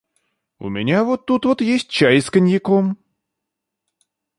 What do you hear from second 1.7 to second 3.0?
чай с коньяком.